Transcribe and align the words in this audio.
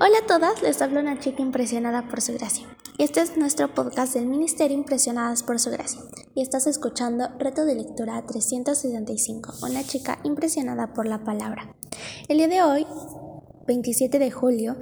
Hola 0.00 0.18
a 0.22 0.26
todas, 0.26 0.62
les 0.62 0.80
habla 0.80 1.00
una 1.00 1.18
chica 1.18 1.42
impresionada 1.42 2.08
por 2.08 2.22
su 2.22 2.32
gracia. 2.32 2.66
Este 2.96 3.20
es 3.20 3.36
nuestro 3.36 3.74
podcast 3.74 4.14
del 4.14 4.26
Ministerio 4.26 4.74
Impresionadas 4.74 5.42
por 5.42 5.60
su 5.60 5.70
gracia. 5.70 6.00
Y 6.34 6.40
estás 6.40 6.66
escuchando 6.66 7.28
Reto 7.38 7.66
de 7.66 7.74
Lectura 7.74 8.24
365, 8.26 9.52
una 9.62 9.84
chica 9.84 10.18
impresionada 10.24 10.94
por 10.94 11.06
la 11.06 11.24
palabra. 11.24 11.76
El 12.28 12.38
día 12.38 12.48
de 12.48 12.62
hoy, 12.62 12.86
27 13.66 14.18
de 14.18 14.30
julio, 14.30 14.76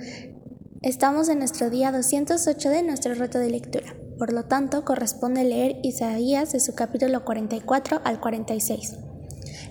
estamos 0.80 1.28
en 1.28 1.40
nuestro 1.40 1.70
día 1.70 1.90
208 1.90 2.70
de 2.70 2.82
nuestro 2.84 3.14
reto 3.14 3.40
de 3.40 3.50
lectura. 3.50 3.96
Por 4.16 4.32
lo 4.32 4.44
tanto, 4.44 4.84
corresponde 4.84 5.42
leer 5.42 5.80
Isaías 5.82 6.52
de 6.52 6.60
su 6.60 6.76
capítulo 6.76 7.24
44 7.24 8.00
al 8.04 8.20
46. 8.20 8.96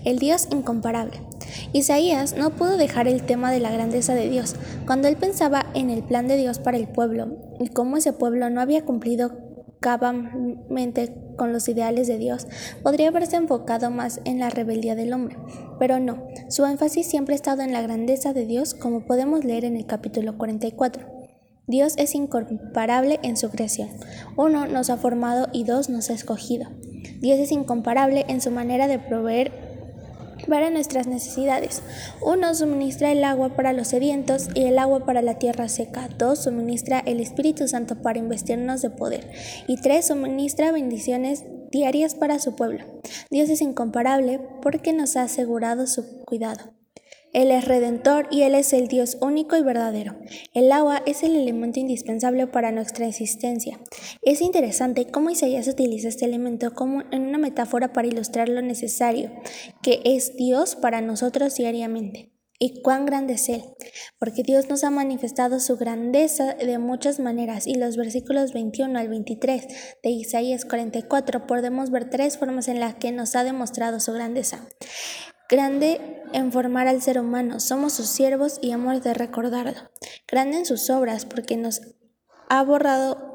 El 0.04 0.18
Dios 0.18 0.48
incomparable. 0.50 1.18
Isaías 1.72 2.36
no 2.36 2.50
pudo 2.50 2.76
dejar 2.76 3.08
el 3.08 3.22
tema 3.22 3.50
de 3.50 3.60
la 3.60 3.70
grandeza 3.70 4.14
de 4.14 4.28
Dios 4.28 4.56
cuando 4.86 5.08
él 5.08 5.16
pensaba 5.16 5.66
en 5.74 5.90
el 5.90 6.02
plan 6.02 6.28
de 6.28 6.36
Dios 6.36 6.58
para 6.58 6.76
el 6.76 6.88
pueblo 6.88 7.36
y 7.58 7.68
cómo 7.68 7.96
ese 7.96 8.12
pueblo 8.12 8.50
no 8.50 8.60
había 8.60 8.84
cumplido 8.84 9.50
cabalmente 9.80 11.14
con 11.36 11.52
los 11.52 11.68
ideales 11.68 12.06
de 12.06 12.18
Dios, 12.18 12.46
podría 12.82 13.08
haberse 13.08 13.36
enfocado 13.36 13.90
más 13.90 14.20
en 14.24 14.38
la 14.38 14.50
rebeldía 14.50 14.94
del 14.94 15.12
hombre. 15.14 15.38
Pero 15.78 15.98
no, 15.98 16.28
su 16.48 16.66
énfasis 16.66 17.06
siempre 17.06 17.34
ha 17.34 17.36
estado 17.36 17.62
en 17.62 17.72
la 17.72 17.80
grandeza 17.80 18.34
de 18.34 18.44
Dios, 18.44 18.74
como 18.74 19.06
podemos 19.06 19.44
leer 19.44 19.64
en 19.64 19.76
el 19.76 19.86
capítulo 19.86 20.36
44. 20.36 21.06
Dios 21.66 21.94
es 21.96 22.14
incomparable 22.14 23.20
en 23.22 23.36
su 23.36 23.48
creación. 23.48 23.88
Uno 24.36 24.66
nos 24.66 24.90
ha 24.90 24.96
formado 24.96 25.48
y 25.52 25.64
dos 25.64 25.88
nos 25.88 26.10
ha 26.10 26.14
escogido. 26.14 26.68
Dios 27.20 27.38
es 27.38 27.52
incomparable 27.52 28.24
en 28.28 28.40
su 28.40 28.50
manera 28.50 28.86
de 28.86 28.98
proveer 28.98 29.69
para 30.48 30.70
nuestras 30.70 31.06
necesidades. 31.06 31.82
Uno 32.20 32.54
suministra 32.54 33.12
el 33.12 33.24
agua 33.24 33.56
para 33.56 33.72
los 33.72 33.88
sedientos 33.88 34.48
y 34.54 34.64
el 34.64 34.78
agua 34.78 35.04
para 35.04 35.22
la 35.22 35.38
tierra 35.38 35.68
seca. 35.68 36.08
Dos 36.18 36.44
suministra 36.44 37.00
el 37.00 37.20
Espíritu 37.20 37.68
Santo 37.68 38.02
para 38.02 38.18
investirnos 38.18 38.82
de 38.82 38.90
poder. 38.90 39.30
Y 39.66 39.76
tres 39.80 40.06
suministra 40.06 40.72
bendiciones 40.72 41.44
diarias 41.70 42.14
para 42.14 42.38
su 42.38 42.56
pueblo. 42.56 42.84
Dios 43.30 43.48
es 43.48 43.60
incomparable 43.60 44.40
porque 44.62 44.92
nos 44.92 45.16
ha 45.16 45.22
asegurado 45.22 45.86
su 45.86 46.24
cuidado. 46.24 46.79
Él 47.32 47.52
es 47.52 47.64
redentor 47.64 48.26
y 48.30 48.42
Él 48.42 48.54
es 48.54 48.72
el 48.72 48.88
Dios 48.88 49.16
único 49.20 49.56
y 49.56 49.62
verdadero. 49.62 50.16
El 50.52 50.72
agua 50.72 51.02
es 51.06 51.22
el 51.22 51.36
elemento 51.36 51.78
indispensable 51.78 52.46
para 52.48 52.72
nuestra 52.72 53.06
existencia. 53.06 53.80
Es 54.22 54.40
interesante 54.40 55.06
cómo 55.06 55.30
Isaías 55.30 55.68
utiliza 55.68 56.08
este 56.08 56.24
elemento 56.24 56.74
como 56.74 57.02
en 57.12 57.22
una 57.22 57.38
metáfora 57.38 57.92
para 57.92 58.08
ilustrar 58.08 58.48
lo 58.48 58.62
necesario, 58.62 59.30
que 59.82 60.00
es 60.04 60.36
Dios 60.36 60.74
para 60.74 61.00
nosotros 61.00 61.54
diariamente. 61.54 62.32
Y 62.62 62.82
cuán 62.82 63.06
grande 63.06 63.34
es 63.34 63.48
Él, 63.48 63.62
porque 64.18 64.42
Dios 64.42 64.68
nos 64.68 64.84
ha 64.84 64.90
manifestado 64.90 65.60
su 65.60 65.78
grandeza 65.78 66.52
de 66.54 66.76
muchas 66.76 67.18
maneras 67.18 67.66
y 67.66 67.76
los 67.76 67.96
versículos 67.96 68.52
21 68.52 68.98
al 68.98 69.08
23 69.08 69.66
de 70.02 70.10
Isaías 70.10 70.66
44 70.66 71.46
podemos 71.46 71.90
ver 71.90 72.10
tres 72.10 72.36
formas 72.36 72.68
en 72.68 72.78
las 72.78 72.96
que 72.96 73.12
nos 73.12 73.34
ha 73.34 73.44
demostrado 73.44 73.98
su 73.98 74.12
grandeza 74.12 74.68
grande 75.50 76.00
en 76.32 76.52
formar 76.52 76.86
al 76.86 77.02
ser 77.02 77.18
humano, 77.18 77.60
somos 77.60 77.92
sus 77.92 78.06
siervos 78.08 78.58
y 78.62 78.70
hemos 78.70 79.02
de 79.02 79.14
recordarlo. 79.14 79.90
Grande 80.28 80.58
en 80.58 80.66
sus 80.66 80.88
obras, 80.90 81.26
porque 81.26 81.56
nos 81.56 81.80
ha 82.48 82.62
borrado 82.62 83.30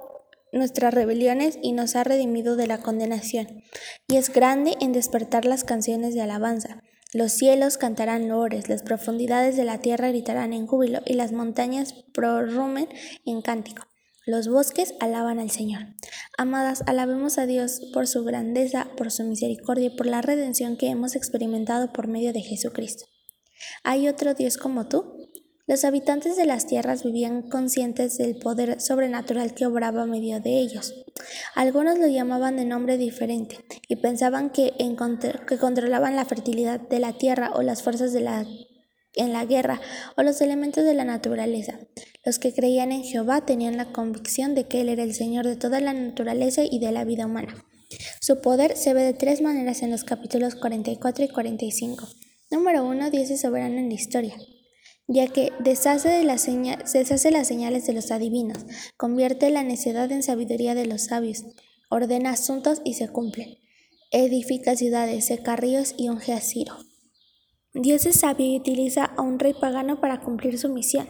nuestras 0.52 0.94
rebeliones 0.94 1.60
y 1.62 1.74
nos 1.74 1.96
ha 1.96 2.04
redimido 2.04 2.56
de 2.56 2.68
la 2.68 2.80
condenación. 2.80 3.64
Y 4.08 4.16
es 4.16 4.32
grande 4.32 4.76
en 4.80 4.94
despertar 4.94 5.46
las 5.46 5.64
canciones 5.64 6.14
de 6.14 6.22
alabanza. 6.22 6.82
Los 7.14 7.34
cielos 7.34 7.78
cantarán 7.78 8.30
loores, 8.30 8.70
las 8.70 8.82
profundidades 8.82 9.58
de 9.58 9.66
la 9.66 9.80
tierra 9.80 10.10
gritarán 10.10 10.54
en 10.54 10.68
júbilo 10.68 11.02
y 11.06 11.14
las 11.14 11.32
montañas 11.32 11.94
prorrumen 12.14 12.90
en 13.26 13.42
cántico. 13.42 13.86
Los 14.28 14.48
bosques 14.48 14.96
alaban 15.00 15.38
al 15.38 15.52
Señor. 15.52 15.86
Amadas, 16.36 16.84
alabemos 16.88 17.38
a 17.38 17.46
Dios 17.46 17.80
por 17.94 18.08
su 18.08 18.24
grandeza, 18.24 18.88
por 18.98 19.12
su 19.12 19.24
misericordia 19.24 19.88
y 19.88 19.96
por 19.96 20.08
la 20.08 20.24
redención 20.24 20.78
que 20.78 20.90
hemos 20.90 21.16
experimentado 21.16 21.94
por 21.94 22.08
medio 22.08 22.34
de 22.34 22.42
Jesucristo. 22.42 23.06
¿Hay 23.84 24.08
otro 24.08 24.34
Dios 24.34 24.58
como 24.58 24.88
tú? 24.88 25.30
Los 25.68 25.86
habitantes 25.86 26.38
de 26.38 26.46
las 26.46 26.66
tierras 26.66 27.04
vivían 27.04 27.50
conscientes 27.50 28.18
del 28.18 28.38
poder 28.38 28.82
sobrenatural 28.82 29.54
que 29.54 29.68
obraba 29.68 30.04
a 30.04 30.08
medio 30.08 30.40
de 30.40 30.58
ellos. 30.58 30.96
Algunos 31.54 32.00
lo 32.00 32.08
llamaban 32.08 32.56
de 32.58 32.66
nombre 32.66 32.98
diferente 32.98 33.60
y 33.88 33.96
pensaban 33.98 34.50
que, 34.50 34.74
que 35.48 35.58
controlaban 35.60 36.16
la 36.16 36.26
fertilidad 36.26 36.80
de 36.80 37.00
la 37.00 37.14
tierra 37.14 37.52
o 37.54 37.62
las 37.62 37.84
fuerzas 37.84 38.12
de 38.12 38.22
la 38.22 38.44
en 39.16 39.34
la 39.34 39.46
guerra 39.46 39.82
o 40.18 40.24
los 40.24 40.42
elementos 40.42 40.84
de 40.84 40.94
la 40.94 41.06
naturaleza. 41.06 41.80
Los 42.24 42.40
que 42.40 42.54
creían 42.54 42.92
en 42.92 43.04
Jehová 43.04 43.46
tenían 43.46 43.78
la 43.78 43.92
convicción 43.92 44.56
de 44.56 44.68
que 44.68 44.82
Él 44.82 44.90
era 44.90 45.04
el 45.04 45.14
Señor 45.14 45.46
de 45.46 45.56
toda 45.56 45.80
la 45.80 45.94
naturaleza 45.94 46.64
y 46.70 46.80
de 46.80 46.92
la 46.92 47.04
vida 47.04 47.26
humana. 47.26 47.66
Su 48.20 48.42
poder 48.42 48.76
se 48.78 48.94
ve 48.94 49.04
de 49.04 49.14
tres 49.14 49.42
maneras 49.42 49.82
en 49.84 49.92
los 49.92 50.04
capítulos 50.04 50.56
44 50.56 51.26
y 51.26 51.28
45. 51.30 52.08
Número 52.52 52.86
1. 52.86 53.12
Dios 53.12 53.30
es 53.30 53.42
soberano 53.42 53.78
en 53.78 53.90
la 53.90 53.96
historia, 53.96 54.36
ya 55.08 55.28
que 55.28 55.52
deshace, 55.60 56.10
de 56.10 56.24
la 56.24 56.36
deshace 56.36 57.32
las 57.32 57.48
señales 57.48 57.86
de 57.86 57.94
los 57.94 58.12
adivinos, 58.12 58.66
convierte 58.98 59.50
la 59.50 59.64
necedad 59.64 60.12
en 60.12 60.24
sabiduría 60.24 60.76
de 60.76 60.86
los 60.86 61.04
sabios, 61.04 61.44
ordena 61.90 62.32
asuntos 62.32 62.82
y 62.84 62.96
se 62.96 63.10
cumplen, 63.10 63.58
edifica 64.12 64.76
ciudades, 64.76 65.26
seca 65.26 65.56
ríos 65.56 65.94
y 65.98 66.10
unge 66.10 66.34
a 66.34 66.42
Ciro. 66.42 66.78
Dios 67.76 68.06
es 68.06 68.22
sabio 68.22 68.46
y 68.46 68.58
utiliza 68.58 69.04
a 69.04 69.22
un 69.22 69.38
rey 69.38 69.54
pagano 69.54 70.00
para 70.00 70.22
cumplir 70.22 70.58
su 70.58 70.70
misión. 70.70 71.08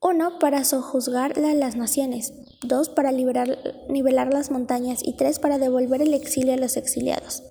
Uno, 0.00 0.38
para 0.38 0.62
sojuzgar 0.64 1.38
a 1.38 1.54
las 1.54 1.76
naciones. 1.76 2.34
Dos, 2.62 2.90
para 2.90 3.10
nivelar 3.10 4.32
las 4.32 4.50
montañas. 4.50 5.00
Y 5.02 5.14
tres, 5.14 5.38
para 5.38 5.58
devolver 5.58 6.02
el 6.02 6.12
exilio 6.12 6.52
a 6.52 6.58
los 6.58 6.76
exiliados. 6.76 7.42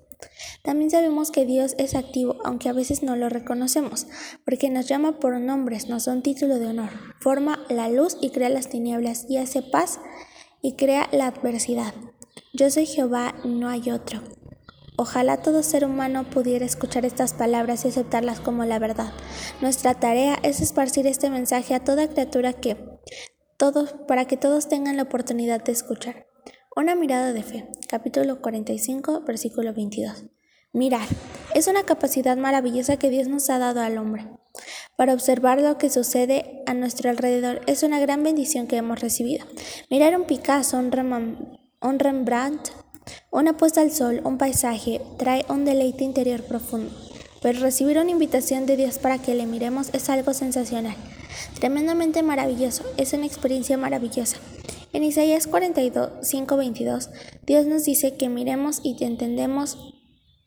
También 0.62 0.90
sabemos 0.90 1.32
que 1.32 1.46
Dios 1.46 1.74
es 1.78 1.96
activo, 1.96 2.36
aunque 2.44 2.68
a 2.68 2.72
veces 2.72 3.02
no 3.02 3.16
lo 3.16 3.28
reconocemos, 3.28 4.06
porque 4.44 4.70
nos 4.70 4.86
llama 4.86 5.18
por 5.18 5.38
nombres, 5.40 5.88
nos 5.88 6.06
da 6.06 6.12
un 6.12 6.22
título 6.22 6.58
de 6.58 6.66
honor. 6.66 6.90
Forma 7.20 7.64
la 7.68 7.88
luz 7.88 8.16
y 8.20 8.30
crea 8.30 8.48
las 8.48 8.68
tinieblas, 8.68 9.26
y 9.28 9.38
hace 9.38 9.62
paz 9.62 10.00
y 10.62 10.74
crea 10.74 11.08
la 11.12 11.28
adversidad. 11.28 11.94
Yo 12.52 12.70
soy 12.70 12.86
Jehová, 12.86 13.34
no 13.44 13.68
hay 13.68 13.90
otro. 13.90 14.20
Ojalá 15.00 15.36
todo 15.36 15.62
ser 15.62 15.84
humano 15.84 16.28
pudiera 16.28 16.66
escuchar 16.66 17.04
estas 17.04 17.32
palabras 17.32 17.84
y 17.84 17.88
aceptarlas 17.88 18.40
como 18.40 18.64
la 18.64 18.80
verdad. 18.80 19.12
Nuestra 19.60 19.94
tarea 19.94 20.36
es 20.42 20.60
esparcir 20.60 21.06
este 21.06 21.30
mensaje 21.30 21.76
a 21.76 21.84
toda 21.84 22.08
criatura 22.08 22.52
que 22.52 22.76
todos 23.56 23.94
para 24.08 24.24
que 24.24 24.36
todos 24.36 24.68
tengan 24.68 24.96
la 24.96 25.04
oportunidad 25.04 25.62
de 25.62 25.70
escuchar. 25.70 26.26
Una 26.74 26.96
mirada 26.96 27.32
de 27.32 27.44
fe. 27.44 27.68
Capítulo 27.88 28.40
45, 28.40 29.20
versículo 29.20 29.72
22. 29.72 30.24
Mirar 30.72 31.06
es 31.54 31.68
una 31.68 31.84
capacidad 31.84 32.36
maravillosa 32.36 32.96
que 32.96 33.08
Dios 33.08 33.28
nos 33.28 33.48
ha 33.50 33.60
dado 33.60 33.80
al 33.80 33.98
hombre. 33.98 34.28
Para 34.96 35.14
observar 35.14 35.60
lo 35.60 35.78
que 35.78 35.90
sucede 35.90 36.64
a 36.66 36.74
nuestro 36.74 37.08
alrededor 37.08 37.60
es 37.68 37.84
una 37.84 38.00
gran 38.00 38.24
bendición 38.24 38.66
que 38.66 38.78
hemos 38.78 38.98
recibido. 38.98 39.46
Mirar 39.90 40.16
un 40.18 40.24
Picasso, 40.26 40.76
un, 40.76 40.90
Rembrandt, 42.00 42.70
una 43.30 43.56
puesta 43.56 43.80
al 43.80 43.92
sol, 43.92 44.20
un 44.24 44.38
paisaje, 44.38 45.00
trae 45.18 45.44
un 45.48 45.64
deleite 45.64 46.04
interior 46.04 46.42
profundo. 46.42 46.90
Pero 47.40 47.60
recibir 47.60 47.98
una 47.98 48.10
invitación 48.10 48.66
de 48.66 48.76
Dios 48.76 48.98
para 48.98 49.18
que 49.18 49.34
le 49.34 49.46
miremos 49.46 49.90
es 49.92 50.08
algo 50.08 50.34
sensacional, 50.34 50.96
tremendamente 51.60 52.22
maravilloso, 52.22 52.84
es 52.96 53.12
una 53.12 53.26
experiencia 53.26 53.76
maravillosa. 53.76 54.38
En 54.92 55.04
Isaías 55.04 55.46
42, 55.46 56.10
22, 56.56 57.10
Dios 57.46 57.66
nos 57.66 57.84
dice 57.84 58.16
que 58.16 58.28
miremos 58.28 58.80
y 58.82 58.96
entendemos 59.04 59.76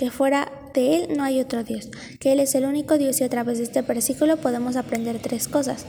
que 0.01 0.09
fuera 0.09 0.51
de 0.73 0.95
Él 0.95 1.15
no 1.15 1.23
hay 1.23 1.39
otro 1.39 1.63
Dios, 1.63 1.89
que 2.19 2.31
Él 2.31 2.39
es 2.39 2.55
el 2.55 2.65
único 2.65 2.97
Dios 2.97 3.21
y 3.21 3.23
a 3.23 3.29
través 3.29 3.59
de 3.59 3.65
este 3.65 3.83
versículo 3.83 4.37
podemos 4.37 4.75
aprender 4.75 5.19
tres 5.19 5.47
cosas. 5.47 5.85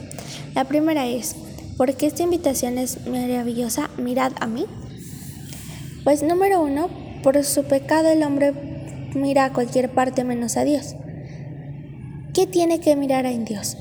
La 0.53 0.65
primera 0.65 1.07
es, 1.07 1.35
¿por 1.77 1.95
qué 1.95 2.05
esta 2.05 2.21
invitación 2.21 2.77
es 2.77 3.07
maravillosa? 3.07 3.89
Mirad 3.97 4.33
a 4.39 4.45
mí. 4.45 4.67
Pues 6.03 6.21
número 6.21 6.61
uno, 6.61 6.89
por 7.23 7.41
su 7.45 7.63
pecado 7.63 8.09
el 8.09 8.23
hombre 8.23 8.53
mira 9.15 9.45
a 9.45 9.53
cualquier 9.53 9.89
parte 9.89 10.25
menos 10.25 10.57
a 10.57 10.65
Dios. 10.65 10.95
¿Qué 12.33 12.45
tiene 12.45 12.81
que 12.81 12.97
mirar 12.97 13.25
en 13.25 13.45
Dios? 13.45 13.77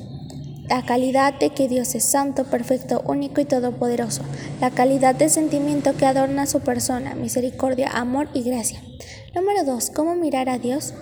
La 0.69 0.84
calidad 0.84 1.34
de 1.38 1.50
que 1.50 1.69
Dios 1.69 1.94
es 1.96 2.04
santo, 2.04 2.44
perfecto, 2.44 3.02
único 3.06 3.40
y 3.40 3.44
todopoderoso. 3.44 4.22
La 4.60 4.70
calidad 4.70 5.16
de 5.16 5.28
sentimiento 5.28 5.96
que 5.96 6.06
adorna 6.06 6.46
su 6.46 6.60
persona, 6.60 7.16
misericordia, 7.16 7.88
amor 7.88 8.28
y 8.34 8.42
gracia. 8.42 8.80
Número 9.34 9.64
dos, 9.64 9.90
¿cómo 9.90 10.14
mirar 10.14 10.48
a 10.48 10.58
Dios? 10.58 10.94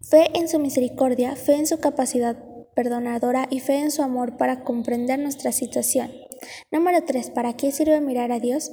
Fe 0.00 0.30
en 0.34 0.48
su 0.48 0.58
misericordia, 0.58 1.36
fe 1.36 1.54
en 1.54 1.66
su 1.66 1.78
capacidad 1.78 2.36
perdonadora 2.74 3.46
y 3.50 3.60
fe 3.60 3.78
en 3.78 3.90
su 3.90 4.02
amor 4.02 4.36
para 4.36 4.64
comprender 4.64 5.18
nuestra 5.18 5.52
situación. 5.52 6.25
Número 6.70 7.04
3. 7.04 7.30
¿Para 7.30 7.56
qué 7.56 7.72
sirve 7.72 8.00
mirar 8.00 8.32
a 8.32 8.40
Dios? 8.40 8.72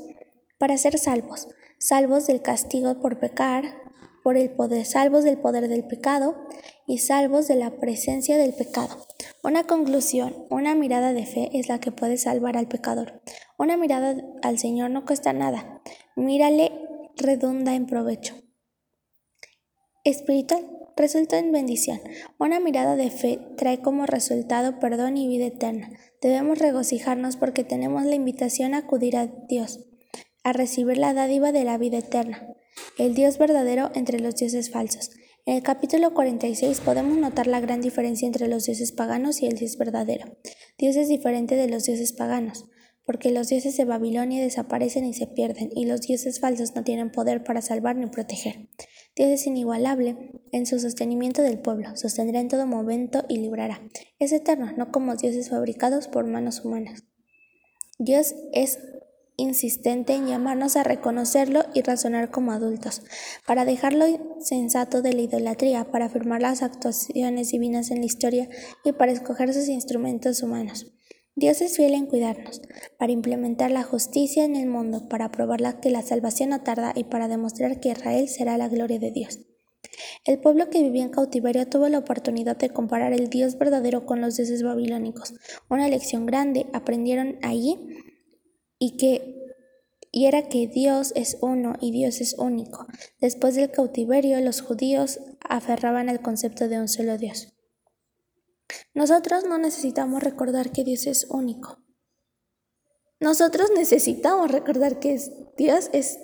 Para 0.57 0.77
ser 0.77 0.97
salvos, 0.97 1.47
salvos 1.79 2.27
del 2.27 2.41
castigo 2.41 2.99
por 3.01 3.19
pecar, 3.19 3.83
por 4.23 4.37
el 4.37 4.51
poder, 4.51 4.85
salvos 4.85 5.23
del 5.23 5.37
poder 5.37 5.67
del 5.67 5.85
pecado 5.85 6.35
y 6.87 6.99
salvos 6.99 7.47
de 7.47 7.55
la 7.55 7.71
presencia 7.79 8.37
del 8.37 8.53
pecado. 8.53 9.05
Una 9.43 9.65
conclusión, 9.65 10.47
una 10.49 10.75
mirada 10.75 11.13
de 11.13 11.25
fe 11.25 11.49
es 11.53 11.67
la 11.67 11.79
que 11.79 11.91
puede 11.91 12.17
salvar 12.17 12.55
al 12.55 12.67
pecador. 12.67 13.21
Una 13.57 13.75
mirada 13.75 14.15
al 14.41 14.57
Señor 14.57 14.89
no 14.91 15.05
cuesta 15.05 15.33
nada. 15.33 15.81
Mírale 16.15 16.71
redunda 17.17 17.75
en 17.75 17.85
provecho. 17.85 18.35
Espiritual 20.05 20.82
resulta 20.95 21.38
en 21.40 21.51
bendición. 21.51 22.01
Una 22.40 22.60
mirada 22.60 22.95
de 22.95 23.10
fe 23.10 23.40
trae 23.57 23.80
como 23.80 24.06
resultado 24.06 24.80
perdón 24.80 25.18
y 25.18 25.28
vida 25.28 25.45
eterna. 25.45 25.90
Debemos 26.22 26.60
regocijarnos 26.60 27.38
porque 27.38 27.63
tenemos 27.63 28.06
la 28.06 28.16
invitación 28.16 28.74
a 28.74 28.80
acudir 28.80 29.18
a 29.18 29.28
Dios, 29.28 29.86
a 30.44 30.54
recibir 30.54 30.98
la 30.98 31.13
dádiva 31.13 31.51
de 31.51 31.63
la 31.63 31.78
vida 31.78 32.00
eterna, 32.00 32.48
el 32.98 33.13
Dios 33.16 33.38
verdadero 33.38 33.92
entre 33.95 34.19
los 34.19 34.36
dioses 34.36 34.72
falsos. 34.72 35.12
En 35.45 35.57
el 35.57 35.63
capítulo 35.63 36.13
46 36.13 36.80
podemos 36.80 37.18
notar 37.18 37.48
la 37.48 37.60
gran 37.60 37.81
diferencia 37.81 38.25
entre 38.25 38.48
los 38.48 38.66
dioses 38.66 38.94
paganos 38.94 39.42
y 39.42 39.48
el 39.48 39.56
Dios 39.56 39.78
verdadero. 39.78 40.38
Dios 40.78 40.95
es 40.95 41.10
diferente 41.10 41.56
de 41.56 41.68
los 41.68 41.84
dioses 41.84 42.13
paganos, 42.13 42.66
porque 43.06 43.30
los 43.30 43.50
dioses 43.50 43.75
de 43.75 43.84
Babilonia 43.84 44.42
desaparecen 44.42 45.06
y 45.06 45.13
se 45.13 45.28
pierden, 45.28 45.69
y 45.75 45.86
los 45.86 46.01
dioses 46.01 46.40
falsos 46.40 46.75
no 46.75 46.86
tienen 46.86 47.12
poder 47.12 47.44
para 47.44 47.62
salvar 47.62 47.98
ni 47.98 48.06
proteger. 48.06 48.69
Dios 49.15 49.30
es 49.30 49.45
inigualable 49.45 50.42
en 50.51 50.65
su 50.65 50.80
sostenimiento 50.80 51.44
del 51.44 51.60
pueblo, 51.60 51.95
sostendrá 51.95 52.39
en 52.39 52.48
todo 52.48 52.65
momento 52.65 53.25
y 53.30 53.38
librará. 53.38 53.81
Es 54.18 54.31
eterno, 54.31 54.71
no 54.75 54.92
como 54.92 55.15
dioses 55.15 55.50
fabricados 55.50 56.07
por 56.07 56.25
manos 56.25 56.65
humanas. 56.65 57.04
Dios 58.00 58.33
es 58.54 58.80
insistente 59.38 60.13
en 60.13 60.27
llamarnos 60.27 60.75
a 60.75 60.83
reconocerlo 60.83 61.63
y 61.74 61.81
razonar 61.81 62.31
como 62.31 62.51
adultos, 62.51 63.04
para 63.45 63.65
dejarlo 63.65 64.06
sensato 64.39 65.01
de 65.01 65.13
la 65.13 65.21
idolatría, 65.21 65.92
para 65.92 66.06
afirmar 66.06 66.42
las 66.42 66.63
actuaciones 66.63 67.50
divinas 67.50 67.92
en 67.92 68.00
la 68.00 68.06
historia 68.06 68.50
y 68.83 68.94
para 68.94 69.12
escoger 69.12 69.54
sus 69.54 69.69
instrumentos 69.69 70.42
humanos. 70.42 70.88
Dios 71.35 71.62
es 71.62 71.77
fiel 71.77 71.95
en 71.95 72.06
cuidarnos, 72.06 72.62
para 72.97 73.12
implementar 73.12 73.71
la 73.71 73.83
justicia 73.83 74.45
en 74.45 74.56
el 74.56 74.68
mundo, 74.68 75.09
para 75.09 75.31
probar 75.31 75.80
que 75.80 75.89
la 75.89 76.03
salvación 76.03 76.50
no 76.50 76.62
tarda 76.62 76.94
y 76.95 77.06
para 77.06 77.27
demostrar 77.27 77.80
que 77.80 77.89
Israel 77.89 78.27
será 78.30 78.57
la 78.57 78.69
gloria 78.69 79.00
de 79.00 79.12
Dios. 79.12 79.39
El 80.25 80.39
pueblo 80.39 80.69
que 80.69 80.83
vivía 80.83 81.03
en 81.03 81.09
cautiverio 81.09 81.68
tuvo 81.68 81.89
la 81.89 82.00
oportunidad 82.00 82.57
de 82.57 82.69
comparar 82.69 83.13
el 83.13 83.30
Dios 83.30 83.57
verdadero 83.57 84.06
con 84.06 84.21
los 84.21 84.38
dioses 84.38 84.63
babilónicos. 84.63 85.33
Una 85.69 85.88
lección 85.89 86.25
grande 86.25 86.68
aprendieron 86.71 87.38
allí 87.41 87.77
y 88.80 88.97
que 88.97 89.44
y 90.15 90.27
era 90.27 90.47
que 90.47 90.68
Dios 90.68 91.12
es 91.15 91.39
uno 91.41 91.74
y 91.81 91.91
Dios 91.91 92.21
es 92.21 92.35
único. 92.38 92.85
Después 93.19 93.56
del 93.56 93.71
cautiverio, 93.71 94.39
los 94.41 94.62
judíos 94.62 95.19
aferraban 95.41 96.07
al 96.07 96.21
concepto 96.21 96.69
de 96.69 96.80
un 96.80 96.88
solo 96.88 97.18
Dios. 97.18 97.51
Nosotros 98.94 99.44
no 99.45 99.57
necesitamos 99.57 100.22
recordar 100.22 100.72
que 100.72 100.84
Dios 100.84 101.07
es 101.07 101.25
único. 101.30 101.80
Nosotros 103.19 103.69
necesitamos 103.75 104.51
recordar 104.51 105.00
que 105.00 105.19
Dios 105.57 105.90
es, 105.94 106.19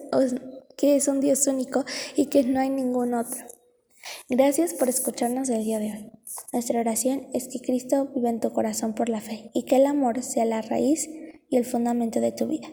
que 0.77 0.95
es 0.95 1.07
un 1.07 1.21
Dios 1.21 1.48
único 1.48 1.86
y 2.16 2.27
que 2.27 2.44
no 2.44 2.60
hay 2.60 2.69
ningún 2.69 3.13
otro. 3.13 3.45
Gracias 4.27 4.74
por 4.74 4.89
escucharnos 4.89 5.50
el 5.50 5.63
día 5.63 5.80
de 5.80 5.92
hoy. 5.92 6.12
Nuestra 6.54 6.80
oración 6.80 7.27
es 7.33 7.48
que 7.48 7.62
Cristo 7.62 8.12
viva 8.13 8.30
en 8.30 8.39
tu 8.39 8.51
corazón 8.54 8.94
por 8.94 9.10
la 9.10 9.21
fe 9.21 9.50
y 9.54 9.63
que 9.63 9.77
el 9.77 9.86
amor 9.86 10.21
sea 10.21 10.45
la 10.45 10.62
raíz 10.62 11.10
y 11.50 11.57
el 11.57 11.66
fundamento 11.66 12.19
de 12.19 12.31
tu 12.31 12.48
vida. 12.48 12.68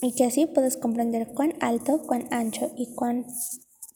Y 0.00 0.14
que 0.14 0.24
así 0.24 0.46
puedas 0.46 0.76
comprender 0.76 1.28
cuán 1.34 1.54
alto, 1.60 2.02
cuán 2.06 2.28
ancho 2.30 2.72
y 2.76 2.94
cuán 2.94 3.26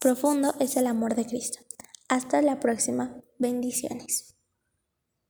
profundo 0.01 0.55
es 0.59 0.77
el 0.77 0.87
amor 0.87 1.15
de 1.15 1.27
Cristo. 1.27 1.61
Hasta 2.09 2.43
la 2.43 2.59
próxima. 2.59 3.23
Bendiciones. 3.39 4.40